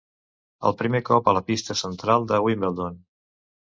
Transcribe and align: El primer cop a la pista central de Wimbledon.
El 0.69 0.75
primer 0.79 1.03
cop 1.11 1.31
a 1.33 1.37
la 1.41 1.45
pista 1.51 1.79
central 1.85 2.29
de 2.35 2.43
Wimbledon. 2.49 3.03